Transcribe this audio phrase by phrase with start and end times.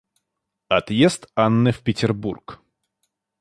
[0.67, 2.57] Отъезд Анны в Петербург.